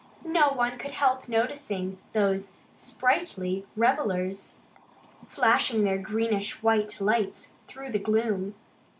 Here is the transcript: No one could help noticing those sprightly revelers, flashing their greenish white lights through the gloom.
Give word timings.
No 0.25 0.49
one 0.49 0.79
could 0.79 0.93
help 0.93 1.29
noticing 1.29 1.99
those 2.13 2.57
sprightly 2.73 3.67
revelers, 3.75 4.61
flashing 5.29 5.83
their 5.83 5.99
greenish 5.99 6.63
white 6.63 6.99
lights 6.99 7.53
through 7.67 7.91
the 7.91 7.99
gloom. 7.99 8.55